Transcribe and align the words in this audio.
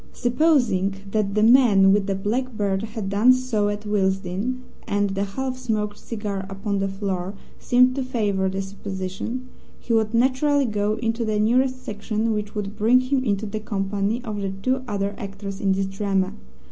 Supposing 0.13 0.95
that 1.11 1.35
the 1.35 1.43
man 1.43 1.91
with 1.91 2.07
the 2.07 2.15
black 2.15 2.57
beard 2.57 2.81
had 2.81 3.07
done 3.07 3.31
so 3.33 3.69
at 3.69 3.85
Willesden 3.85 4.63
(and 4.87 5.11
the 5.11 5.23
half 5.23 5.57
smoked 5.59 5.99
cigar 5.99 6.47
upon 6.49 6.79
the 6.79 6.87
floor 6.87 7.35
seemed 7.59 7.93
to 7.93 8.03
favour 8.03 8.49
the 8.49 8.63
supposition), 8.63 9.47
he 9.79 9.93
would 9.93 10.15
naturally 10.15 10.65
go 10.65 10.93
into 10.95 11.23
the 11.23 11.39
nearest 11.39 11.83
section, 11.85 12.33
which 12.33 12.55
would 12.55 12.75
bring 12.75 12.99
him 12.99 13.23
into 13.23 13.45
the 13.45 13.59
company 13.59 14.23
of 14.23 14.41
the 14.41 14.49
two 14.49 14.81
other 14.87 15.13
actors 15.19 15.61
in 15.61 15.71
this 15.73 15.85
drama. 15.85 16.33